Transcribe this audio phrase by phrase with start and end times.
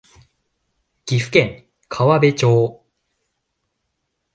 [1.05, 2.83] 岐阜県川辺町